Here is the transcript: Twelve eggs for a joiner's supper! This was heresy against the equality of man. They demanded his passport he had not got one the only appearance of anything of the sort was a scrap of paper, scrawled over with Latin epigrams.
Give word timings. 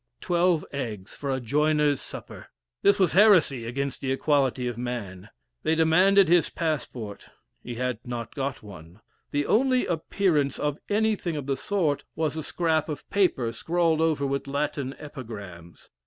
Twelve 0.19 0.65
eggs 0.73 1.15
for 1.15 1.29
a 1.29 1.39
joiner's 1.39 2.01
supper! 2.01 2.47
This 2.81 2.97
was 2.97 3.11
heresy 3.11 3.65
against 3.67 4.01
the 4.01 4.11
equality 4.11 4.67
of 4.67 4.75
man. 4.75 5.29
They 5.61 5.75
demanded 5.75 6.27
his 6.27 6.49
passport 6.49 7.29
he 7.61 7.75
had 7.75 7.99
not 8.03 8.33
got 8.33 8.63
one 8.63 9.01
the 9.29 9.45
only 9.45 9.85
appearance 9.85 10.57
of 10.57 10.79
anything 10.89 11.35
of 11.35 11.45
the 11.45 11.55
sort 11.55 12.03
was 12.15 12.35
a 12.35 12.41
scrap 12.41 12.89
of 12.89 13.07
paper, 13.11 13.51
scrawled 13.53 14.01
over 14.01 14.25
with 14.25 14.47
Latin 14.47 14.95
epigrams. 14.97 15.91